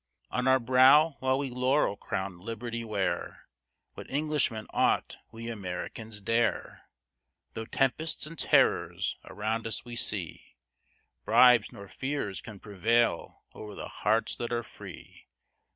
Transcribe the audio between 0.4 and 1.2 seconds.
our brow